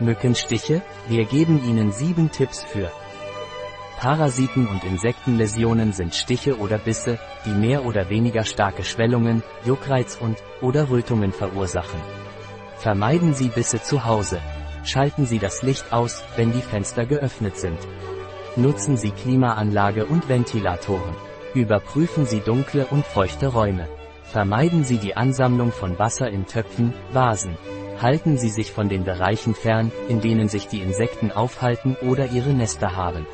[0.00, 0.82] Mückenstiche?
[1.08, 2.90] Wir geben Ihnen sieben Tipps für.
[3.98, 10.42] Parasiten und Insektenläsionen sind Stiche oder Bisse, die mehr oder weniger starke Schwellungen, Juckreiz und
[10.60, 12.00] oder Rötungen verursachen.
[12.78, 14.40] Vermeiden Sie Bisse zu Hause.
[14.84, 17.78] Schalten Sie das Licht aus, wenn die Fenster geöffnet sind.
[18.56, 21.14] Nutzen Sie Klimaanlage und Ventilatoren.
[21.54, 23.88] Überprüfen Sie dunkle und feuchte Räume.
[24.24, 27.56] Vermeiden Sie die Ansammlung von Wasser in Töpfen, Vasen.
[28.00, 32.52] Halten Sie sich von den Bereichen fern, in denen sich die Insekten aufhalten oder ihre
[32.52, 33.26] Nester haben.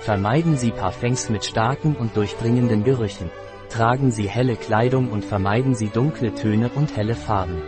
[0.00, 3.30] Vermeiden Sie Parfums mit starken und durchdringenden Gerüchen.
[3.68, 7.62] Tragen Sie helle Kleidung und vermeiden Sie dunkle Töne und helle Farben.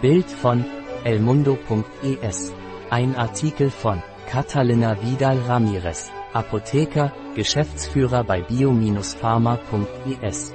[0.00, 0.64] Bild von
[1.04, 2.54] elmundo.es.
[2.90, 10.54] Ein Artikel von Catalina Vidal Ramirez, Apotheker, Geschäftsführer bei bio-pharma.es.